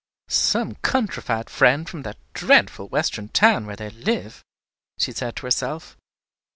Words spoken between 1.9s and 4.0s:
that dreadful Western town where they